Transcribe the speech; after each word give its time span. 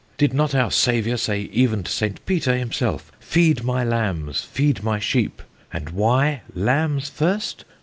Did 0.17 0.33
not 0.33 0.55
our 0.55 0.71
Saviour 0.71 1.15
say 1.15 1.41
even 1.53 1.83
to 1.83 1.91
Saint 1.91 2.25
Peter 2.25 2.57
himself, 2.57 3.11
'Feed 3.19 3.63
my 3.63 3.83
Lambs, 3.83 4.41
feed 4.41 4.81
my 4.81 4.97
Sheep'? 4.97 5.43
And 5.71 5.91
why 5.91 6.41
Lambs 6.55 7.07
first? 7.07 7.65